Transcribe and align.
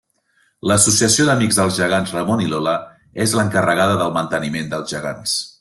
L'Associació 0.69 1.27
d'Amics 1.27 1.59
dels 1.61 1.77
Gegants 1.81 2.15
Ramon 2.17 2.43
i 2.45 2.49
Lola 2.55 2.75
és 3.27 3.39
l'encarregada 3.41 4.03
del 4.03 4.19
manteniment 4.21 4.73
dels 4.77 4.95
gegants. 4.99 5.41